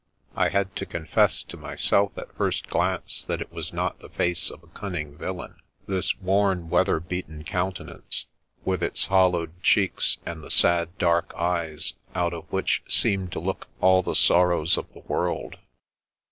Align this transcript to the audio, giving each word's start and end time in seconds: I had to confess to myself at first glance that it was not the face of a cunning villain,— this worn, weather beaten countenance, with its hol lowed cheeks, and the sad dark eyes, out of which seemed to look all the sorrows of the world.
I 0.35 0.49
had 0.49 0.75
to 0.77 0.87
confess 0.87 1.43
to 1.43 1.55
myself 1.57 2.17
at 2.17 2.35
first 2.35 2.65
glance 2.65 3.23
that 3.27 3.39
it 3.39 3.51
was 3.53 3.71
not 3.71 3.99
the 3.99 4.09
face 4.09 4.49
of 4.49 4.63
a 4.63 4.67
cunning 4.69 5.15
villain,— 5.15 5.57
this 5.87 6.19
worn, 6.19 6.71
weather 6.71 6.99
beaten 6.99 7.43
countenance, 7.43 8.25
with 8.65 8.81
its 8.81 9.05
hol 9.05 9.33
lowed 9.33 9.61
cheeks, 9.61 10.17
and 10.25 10.43
the 10.43 10.49
sad 10.49 10.97
dark 10.97 11.31
eyes, 11.35 11.93
out 12.15 12.33
of 12.33 12.51
which 12.51 12.81
seemed 12.87 13.31
to 13.33 13.39
look 13.39 13.67
all 13.79 14.01
the 14.01 14.15
sorrows 14.15 14.75
of 14.75 14.91
the 14.93 15.01
world. 15.01 15.57